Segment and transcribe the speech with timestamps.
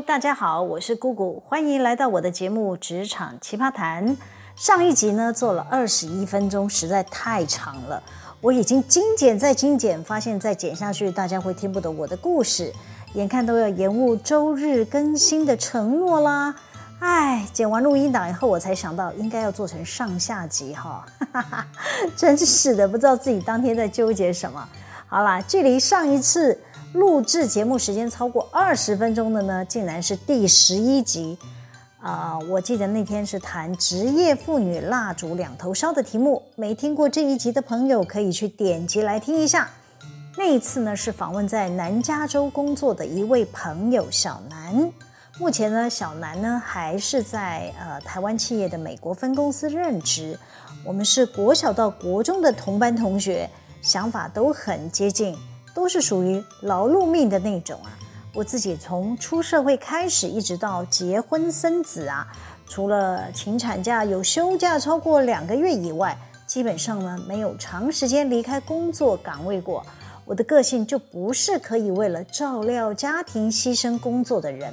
[0.00, 4.14] 大家好，我是姑姑，欢迎来到我的节目《职场奇葩谈》。
[4.54, 8.02] 上一集呢做了二十一分钟，实在太长了，
[8.42, 12.70] 我已经精简再精简，发现再剪下去大家会听不懂我的故事，
[13.14, 16.54] 眼看都要延误周日更新的承诺啦。
[16.98, 21.66] 哎，剪完录音档以后，我才想到应该要做成上下集哈，哈哈哈，
[22.14, 24.68] 真是的，不知道自己当天在纠结什么。
[25.06, 26.58] 好啦，距离上一次。
[26.92, 31.36] 录制节目时间超过二十分钟的呢，竟然是第十一集
[31.98, 39.68] 啊、我记得那天是谈职业妇女蜡烛两头烧的题目，没听过这一集的朋友可以去点击来听一下。
[40.36, 44.92] 那一次呢是访问在南加州工作的一位朋友小南，
[45.40, 50.38] 目前呢小南呢还是在呃台湾企业的美国分公司任职。
[50.84, 53.50] 我们是国小到国中的同班同学，
[53.82, 55.36] 想法都很接近。
[55.76, 57.92] 都是属于劳碌命的那种啊！
[58.32, 62.26] 我自己从出社会开始，一直到结婚生子啊，
[62.66, 69.84] 除了请产假有休假超过两个月以外，基本上呢没有长时间离开工作岗位过。
[70.24, 74.72] 我的个性就不是可以为了照料家庭牺牲工作的人，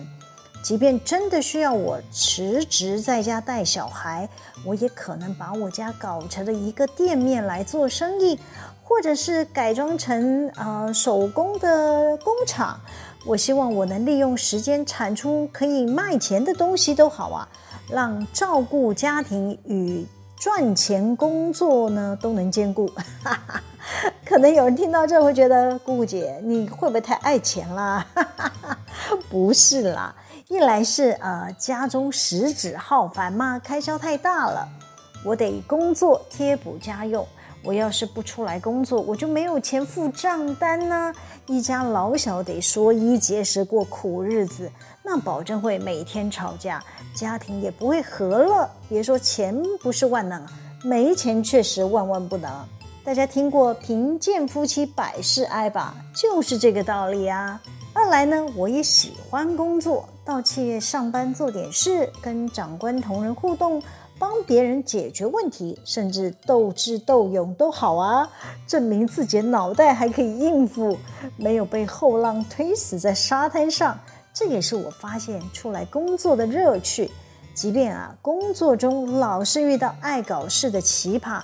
[0.63, 4.29] 即便真的需要我辞职在家带小孩，
[4.65, 8.39] 我也可能把我家搞成了一个店面来做生意。
[8.95, 12.79] 或者是改装成呃手工的工厂，
[13.25, 17.49] 我希望我能利用时间产出可以卖钱的东西都好啊，
[17.89, 20.05] 让照顾家庭与
[20.37, 22.87] 赚钱工作呢都能兼顾。
[24.23, 28.05] 可能有人听到这会觉得姑姑姐你会不会太爱钱啦？
[29.27, 30.13] 不是啦，
[30.49, 34.67] 一来是呃家中食指浩繁嘛，开销太大了，
[35.25, 37.27] 我得工作贴补家用。
[37.63, 41.13] 我要是不出来工作，我就没有钱付账单呢、
[41.47, 44.69] 一家老小得说衣节食过苦日子，
[45.01, 46.83] 那保证会每天吵架，
[47.15, 48.69] 家庭也不会和乐。
[48.89, 50.45] 别说钱不是万能，
[50.83, 52.51] 没钱确实万万不能。
[53.03, 55.95] 大家听过“贫贱夫妻百事哀”吧？
[56.13, 57.61] 就是这个道理啊。
[57.93, 63.81] 二来呢，我也喜欢工作，到企业上班做点事，跟长官同仁互动。
[64.23, 68.25] 帮别人解决问题，甚至斗智斗勇都好啊，
[68.65, 70.97] 证明自己脑袋还可以应付，
[71.35, 73.99] 没有被后浪推死在沙滩上。
[74.33, 77.11] 这也是我发现出来工作的乐趣。
[77.53, 81.41] 即便啊，工作中老是遇到爱搞事的奇葩、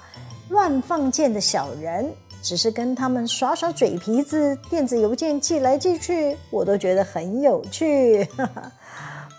[0.48, 2.10] 乱放箭的小人，
[2.42, 8.26] 只是跟他们耍耍嘴皮子，电子邮件寄来寄去，我都觉得很有趣。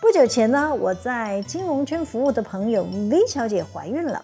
[0.01, 4.19] 不久前呢，我在金融圈服务的朋友 V 小姐怀孕了，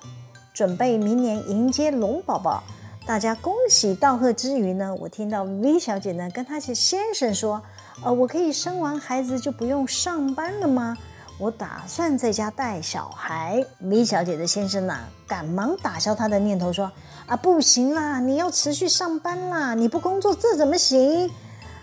[0.51, 2.63] 准备明年迎接龙宝宝。
[3.05, 7.61] 大家恭喜道贺之余呢，我听到 V 小姐呢跟她先生说
[8.03, 10.97] ：“呃，我可以生完孩子就不用上班了吗？
[11.37, 13.63] 我打算在家带小孩。
[13.81, 16.91] ”V 小姐的先生呢，赶忙打消她的念头说
[17.27, 21.29] ：“啊，不行啦，你要持续上班啦，你不工作这怎么行？”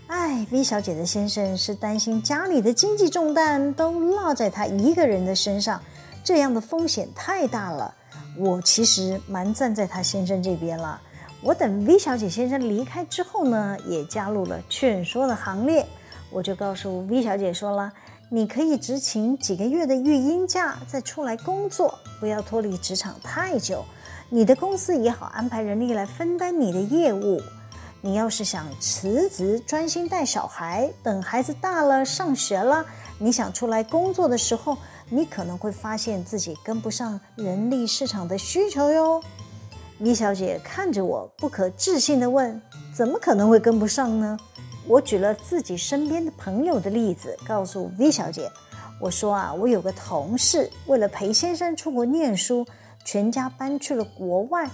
[0.06, 5.80] 哎，V 小姐的先生是担心家里的经济重担都落在她一个人的身上，
[6.22, 7.94] 这样的风险太大了。
[8.38, 11.00] 我其实蛮站在她先生这边了。
[11.42, 15.86] 我等 V 小姐先生离开之后呢，也加入了劝说的行列。
[16.30, 17.92] 我就告诉 V 小姐说了，
[18.28, 23.84] 你可以只请几个月的育婴假，再出来工作，不要脱离职场太久。
[24.28, 27.40] 你的公司也好安排人力来分担你的业务。
[28.04, 32.84] 你要是想辞职专心带小孩，等孩子大了上学了，
[33.18, 34.76] 你想出来工作的时候，
[35.08, 39.22] 你可能会发现自己跟不上人力市场的需求哟。
[40.00, 42.60] V 小姐看着我，不可置信地问
[42.94, 44.36] ：“怎么可能会跟不上呢？”
[44.86, 48.50] 我举了自己身边的朋友的例子，告诉 V 小姐
[49.00, 52.66] ：“我说啊，我有个同事为了陪先生出国念书，
[53.02, 54.68] 全家搬去了国外。”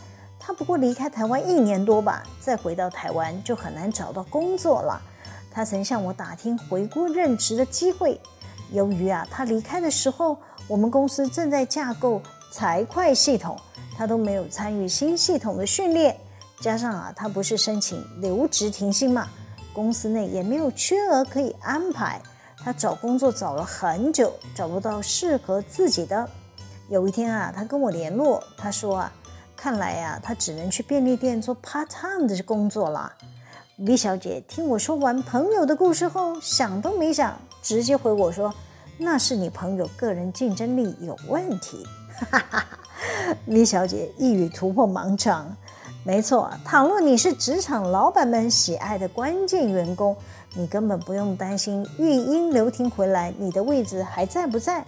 [0.51, 5.01] 他不过离开台湾一年多吧，再回到台湾就很难找到工作了。
[5.49, 8.21] 他曾向我打听回国任职的机会。
[8.73, 10.37] 由于啊，他离开的时候，
[10.67, 12.21] 我们公司正在架构
[12.51, 13.57] 财会系统，
[13.97, 16.19] 他都没有参与新系统的训练。
[16.61, 19.29] 加上啊，他不是申请留职停薪嘛，
[19.73, 22.21] 公司内也没有缺额可以安排。
[22.59, 26.29] 他找工作找了很久，找不到适合自己的。
[26.89, 29.13] 有一天啊，他跟我联络，他说啊。
[29.63, 33.13] 看来呀、他只能去便利店做 part time 的工作了。
[33.77, 38.51] 李小姐听我说完朋友的故事后，想都没想，直接回我说
[38.97, 41.87] ：“那是你朋友个人竞争力有问题。
[43.45, 45.55] ”李小姐一语突破盲肠。
[46.05, 50.17] 没错，倘若你是职场老板们喜爱的关键员工，
[50.55, 54.83] 你根本不用担心育婴留停回来，你的位置还在不在？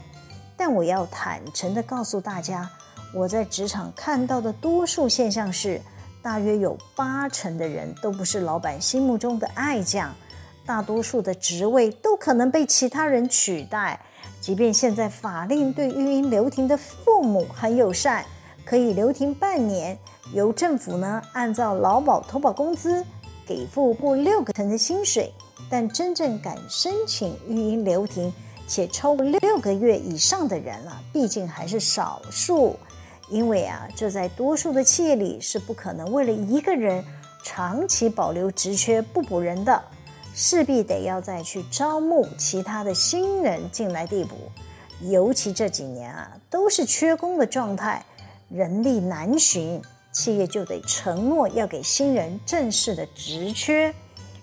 [0.56, 2.70] 但我要坦诚地告诉大家，
[3.14, 5.80] 我在职场看到的多数现象是，
[6.22, 10.14] 大约有八成的人都不是老板心目中的爱将，
[10.64, 14.00] 大多数的职位都可能被其他人取代。
[14.40, 18.24] 即便现在法令对育婴留停的父母很友善，
[18.64, 19.96] 可以留停半年，
[20.32, 23.04] 由政府呢按照劳保投保工资
[23.46, 25.30] 给付过六个成的薪水，
[25.68, 28.32] 但真正敢申请育婴留停
[28.66, 32.74] 且超过六个月以上的人啊，毕竟还是少数。
[33.32, 37.02] 因为啊，这在多数的企业里是不可能为了一个人
[37.42, 39.82] 长期保留职缺不补人的。
[40.34, 44.34] 势必得要再去招募其他的新人进来递补，
[45.02, 48.02] 尤其这几年啊，都是缺工的状态，
[48.48, 53.94] 人力难寻，企业就得承诺要给新人正式的职缺。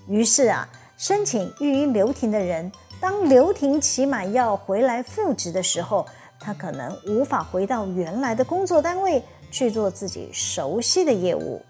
[0.08, 2.72] 于是啊，申请育婴留停的人，
[3.02, 6.06] 当留停期满要回来复职的时候，
[6.40, 11.62] 他可能无法回到原来的工作单位去做自己熟悉的业务。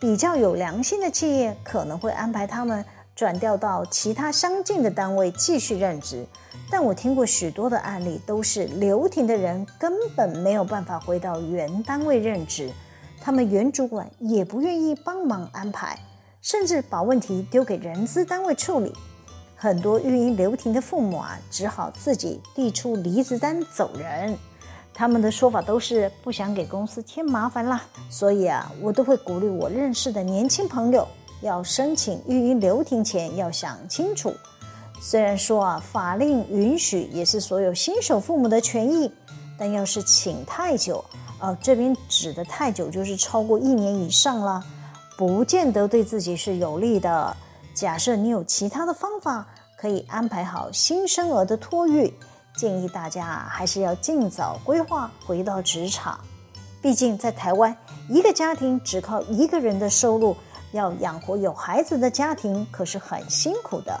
[0.00, 2.84] 比较有良心的企业可能会安排他们。
[3.16, 6.24] 转调到其他相近的单位继续任职，
[6.70, 12.72] 但我听过许多的案例，都是留停的人根本没有办法回到原单位任职，
[13.20, 15.98] 他们原主管也不愿意帮忙安排，
[16.40, 18.90] 甚至把问题丢给人资单位处理。
[19.62, 24.34] 很多育婴留停的父母啊，只好自己递出离职单走人。
[24.94, 31.06] 他们的说法都是不想给公司添麻烦啦，所以啊，我都会鼓励我认识的年轻朋友。
[31.42, 34.32] 要申请育婴留停前要想清楚。
[34.98, 39.12] 虽然说啊，法令允许也是所有新手父母的权益，
[39.58, 41.04] 但要是请太久，
[41.38, 44.64] 哦，这边指的太久就是超过一年以上了，
[45.18, 47.36] 不见得对自己是有利的。
[47.74, 49.46] 假设你有其他的方法
[49.78, 52.12] 可以安排好新生儿的托育，
[52.56, 56.20] 建议大家还是要尽早规划回到职场。
[56.82, 57.76] 毕竟在台湾，
[58.08, 60.36] 一个家庭只靠一个人的收入。
[60.72, 64.00] 要养活有孩子的家庭可是很辛苦的，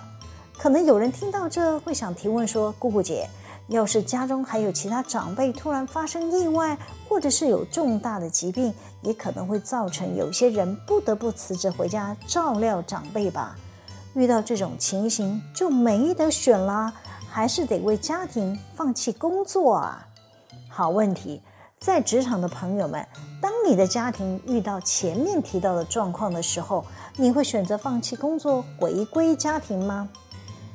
[0.56, 3.28] 可能有人听到这会想提问说：“姑姑姐，
[3.70, 6.76] 要是家中还有其他长辈突然发生意外，
[7.08, 13.56] 或者是有重大的疾病，也可能会造成有些人不得不辞职回家照料长辈吧？
[14.14, 16.92] 遇到这种情形就没得选啦，
[17.30, 20.04] 还是得为家庭放弃工作啊？
[20.68, 21.40] 好问题。”
[21.80, 23.06] 在职场的朋友们，
[23.40, 26.84] 当你的家庭遇到前面提到的状况的时候，
[27.16, 30.06] 你会选择放弃工作回归家庭吗？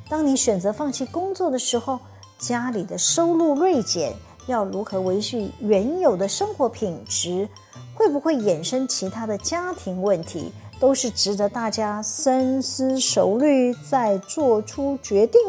[0.09, 1.99] 当你选择放弃工作的时候，
[2.37, 4.13] 家里的收入锐减，
[4.47, 7.47] 要如何维系原有的生活品质？
[7.93, 10.51] 会不会衍生其他的家庭问题？
[10.79, 15.39] 都是值得大家深思熟虑再做出决定。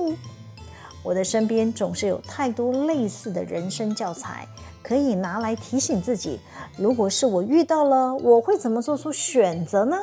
[1.03, 4.47] 我的身边总是有太多类似的人生教材。
[4.83, 6.39] 可以拿来提醒自己，
[6.79, 9.97] 如果是我遇到了，我会怎么做出选择呢？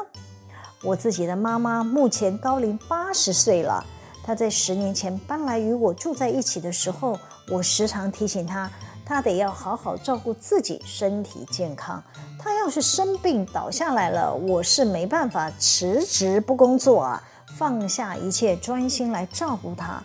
[0.83, 3.85] 我自己的妈妈目前高龄八十岁了，
[4.23, 8.71] 他在十年前搬来与我住在一起的时候，我时常提醒他，
[9.05, 12.01] 他得要好好照顾自己身体健康。
[12.39, 17.23] 他要是生病倒下来了，我是没办法辞职不工作啊，
[17.57, 20.01] 放下一切专心来照顾他。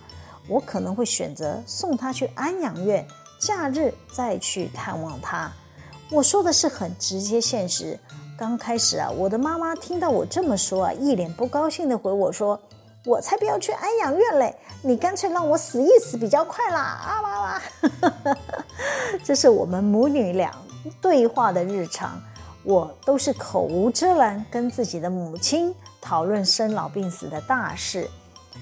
[0.48, 3.06] 我可能会选择送他去安养院。
[3.38, 5.48] 假日再去探望他，
[6.10, 7.96] 我说的是很直接现实。
[8.36, 12.58] 刚开始啊，我的妈妈听到我这么说啊，一脸不高兴地回我说
[13.04, 17.62] ：“我才不要去安养院嘞，你干脆让我死一死比较快啦！”啊哇哇，
[19.24, 20.52] 这是我们母女俩
[21.00, 22.20] 对话的日常，
[22.64, 28.08] 我都是口无遮拦跟自己的母亲讨论生老病死的大事。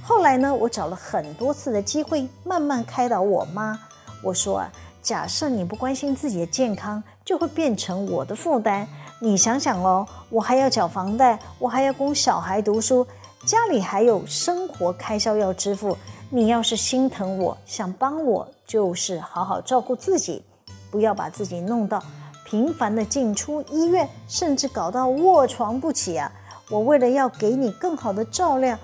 [0.02, 3.78] 后来呢，我找了很多次的机会，慢慢开导我妈。
[4.23, 4.71] 我说啊，
[5.02, 8.87] 假设你不关心自己的健康，就会变成我的负担。
[9.19, 13.07] 你想想哦，我还要缴房贷，我还要供小孩读书，
[13.47, 15.97] 家里还有生活开销要支付。
[16.29, 20.43] 你要是心疼我，想帮我，就是好好照顾自己，
[20.91, 22.03] 不要把自己弄到
[22.45, 26.31] 频繁的进出医院，甚至搞到卧床不起啊！
[26.69, 28.76] 我为了要给你更好的照料，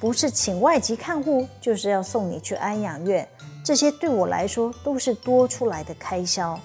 [0.00, 3.26] 不是请外籍看护，就是要送你去安养院。
[3.64, 6.58] 这些对我来说都是多出来的开销。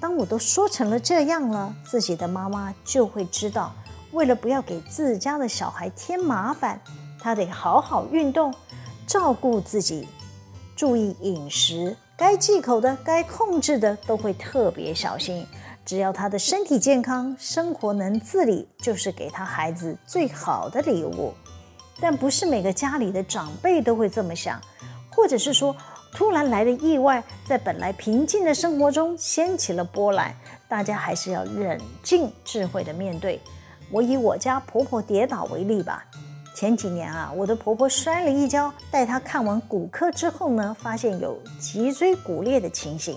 [0.00, 3.72] 当我都说成了这样了，自己的妈妈就会知道，
[4.12, 6.80] 为了不要给自家的小孩添麻烦，
[7.20, 8.52] 他得好好运动，
[9.06, 10.08] 照顾自己，
[10.74, 15.46] 注意饮食，该忌口的、该控制的都会特别小心。
[15.84, 21.32] 只要他的身体健康，生活能自理，就是给他孩子最好的礼物。
[22.00, 24.60] 但不是每个家里的长辈都会这么想，
[25.10, 25.74] 或者是说，
[26.12, 30.34] 突然来的意外，在本来平静的生活中掀起了波澜，
[30.68, 33.40] 大家还是要冷静、智慧地面对。
[33.90, 36.04] 我以我家婆婆跌倒为例吧。
[36.54, 43.16] 前几年啊，我的婆婆摔了一跤，带她看完骨科之后呢，发现有脊椎骨裂的情形。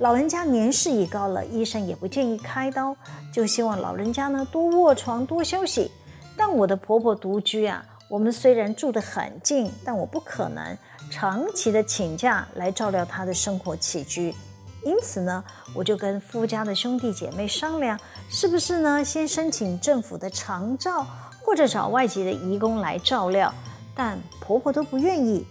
[0.00, 2.94] 老人家年事已高了，医生也不建议开刀，
[3.32, 5.90] 就希望老人家呢多卧床、多休息。
[6.36, 10.76] 但我的婆婆独居啊，我们虽然住得很近，但我不可能
[11.10, 14.34] 长期的请假来照料她的生活起居。
[14.84, 15.42] 因此呢，
[15.74, 17.98] 我就跟夫家的兄弟姐妹商量，
[18.36, 21.06] 是不是呢先申请政府的长照，
[21.40, 23.54] 或者找外籍的义工来照料。
[23.94, 25.46] 但婆婆都不愿意。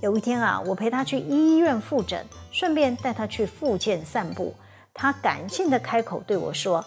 [0.00, 2.26] 有一天啊，我陪她去医院复诊。
[2.50, 4.52] 顺便带她去复健散步，
[4.92, 6.84] 她感性的开口对我说：“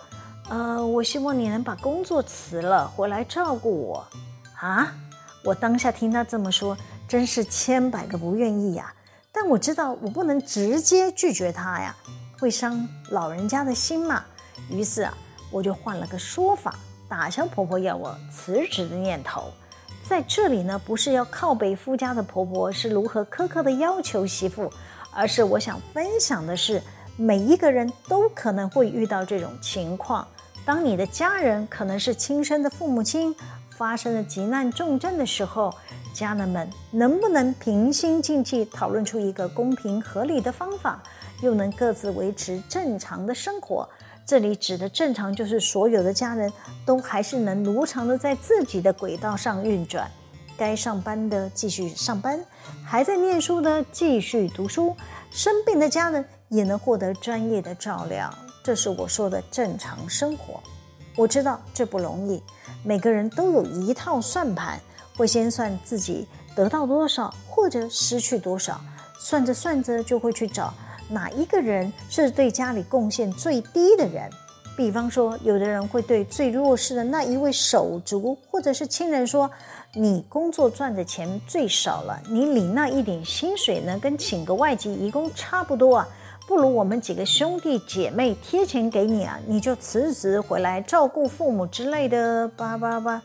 [0.52, 4.06] 呃，我希望你能把工作辞了，回来照顾我。”
[4.60, 4.94] 啊！
[5.46, 6.78] 我当下听她这么说，
[7.08, 8.94] 真是千百个不愿意呀。
[9.32, 11.96] 但我知道我不能直接拒绝她呀，
[12.38, 14.26] 会伤老人家的心嘛。
[14.70, 15.18] 于是啊，
[15.52, 16.76] 我就换了个说法，
[17.08, 19.52] 打消婆婆要我辞职的念头。
[20.08, 24.72] 在这里呢，不是要靠北夫家的婆婆是如何苛刻的要求媳妇。
[25.14, 26.80] 而是我想分享的是，
[27.16, 30.28] 每一个人都可能会遇到这种情况。
[30.64, 33.34] 当你的家人可能是亲生的父母亲，
[33.72, 35.74] 发生了急难重症的时候，
[36.14, 41.02] 家人们能不能平心静气讨论出一个公平合理的方法，
[41.42, 43.90] 又能各自维持正常的生活？
[44.28, 46.52] 这里指的正常，就是所有的家人
[46.86, 50.12] 都还是能如常的在自己的轨道上运转。
[50.58, 52.38] 该上班的继续上班，
[52.86, 54.94] 还在念书的继续读书，
[55.32, 58.30] 生病的家人也能获得专业的照料，
[58.62, 60.62] 这是我说的正常生活。
[61.16, 62.44] 我知道这不容易，
[62.84, 64.78] 每个人都有一套算盘，
[65.16, 68.82] 会先算自己得到多少或者失去多少，
[69.18, 70.74] 算着算着就会去找
[71.10, 74.30] 哪一个人是对家里贡献最低的人。
[74.76, 79.50] 比方说，有的人会对最弱势的那一位手足或者是亲人说。
[79.94, 86.08] 你工作赚的钱最少了，你领那一点薪水呢，跟请个外籍义工差不多啊。
[86.46, 93.20] 不如我们几个兄弟姐妹贴钱给你啊，你就辞职回来照顾父母之类的，叭叭叭，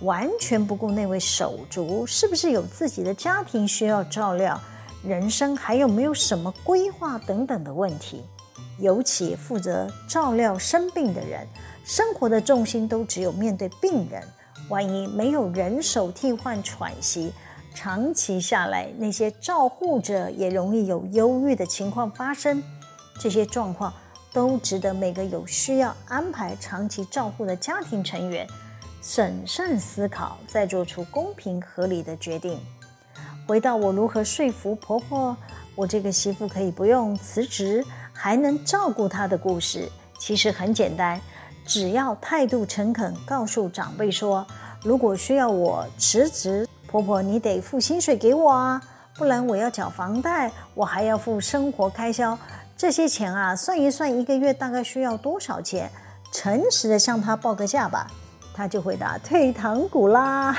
[0.00, 4.60] 完全不顾那位手足是不是有自己的家庭需要照料，
[5.06, 8.22] 人生还有没有什么规划等等的问题。
[8.78, 11.46] 尤其负责照料生病的人，
[11.84, 14.22] 生活的重心都只有面对病人。
[14.68, 17.32] 万一没有人手替换喘息，
[17.74, 22.62] 长期下来，那些照护者也容易有忧郁的情况发生。
[23.20, 23.92] 这些状况
[24.32, 28.44] 都值得每个有需要安排长期照护的家庭成员
[29.02, 32.58] 审慎思考，再做出公平合理的决定。
[33.46, 35.36] 回到我如何说服婆婆，
[35.74, 41.20] 我这个媳妇可以不用辞职，还能照顾她的故事，其实很简单。
[41.66, 44.46] 只要态度诚恳，告诉长辈说
[44.82, 48.82] ：“如果需要我辞职，婆婆你得付薪水给我啊，
[49.16, 52.38] 不然我要缴房贷，我还要付生活开销，
[52.76, 55.90] 这些钱啊，算一算一个月大概需要多少钱？
[56.32, 58.10] 诚实的向她报个价吧。”
[58.54, 60.56] 他就回答：“退堂鼓啦。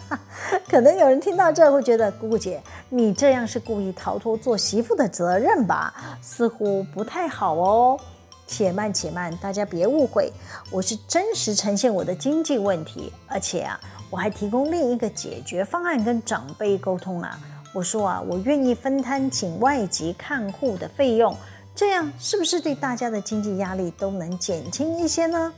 [0.66, 5.94] ”可能有人听到这会觉得：“姑姑姐，你这样是故意逃脱做媳妇的责任吧？
[6.22, 8.00] 似乎不太好哦。”
[8.46, 10.30] 且慢且慢，大家别误会，
[10.70, 17.38] 我是真实呈现我的经济问题，而且啊，我还提供另一个解决方案跟长辈沟通啊。
[17.72, 21.34] 我说啊，我愿意分摊请外籍看护的费用，
[21.74, 25.50] 这样是不是对大家的经济压力都能减轻一些呢？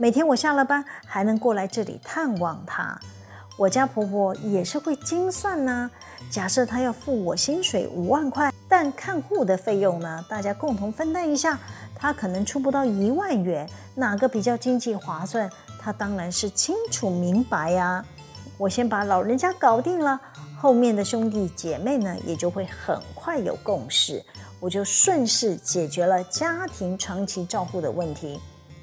[0.00, 2.98] 每天我下了班还能过来这里探望她，
[3.58, 5.90] 我家婆婆也是会精算呢。
[6.30, 11.58] 假设她要付我薪水五万块，但看护的费用呢，大家共同分担一下。
[11.94, 15.50] 他可能出不到一万元，哪个比较经济划算？
[15.78, 18.02] 他当然是清楚明白呀。
[18.56, 20.18] 我先把老人家搞定了，
[20.58, 24.24] 后面的兄弟姐妹呢，也就会很快有共识。
[24.60, 28.40] 我就顺势解决了家庭长期照护的问题，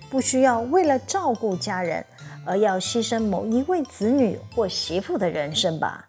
[0.09, 2.05] 不需要为了照顾家人
[2.45, 6.07] 而要牺牲某一位子女或媳妇的人生吧。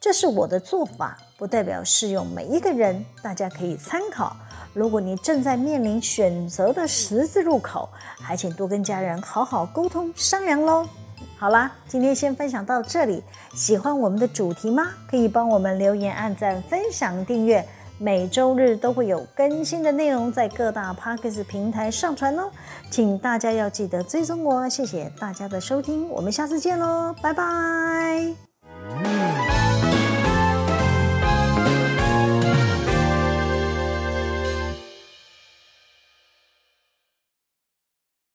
[0.00, 4.36] 这是我的做法，不代表适用每一个人，大家可以参考。
[4.72, 7.88] 如果你正在面临选择的十字路口，
[8.20, 10.86] 还请多跟家人好好沟通商量喽。
[11.38, 13.22] 好啦，今天先分享到这里。
[13.54, 14.88] 喜欢我们的主题吗？
[15.10, 17.66] 可以帮我们留言、按赞、分享、订阅，
[17.98, 22.50] 每周日都会有更新的内容在各大 parkas 平台上传哦，
[22.90, 24.68] 请大家要记得追踪我。
[24.68, 28.55] 谢谢大家的收听，我们下次见喽，拜拜。